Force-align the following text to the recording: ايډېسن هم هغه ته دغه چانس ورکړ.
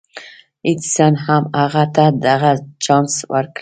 ايډېسن 0.67 1.13
هم 1.25 1.43
هغه 1.59 1.83
ته 1.95 2.05
دغه 2.25 2.51
چانس 2.83 3.13
ورکړ. 3.31 3.59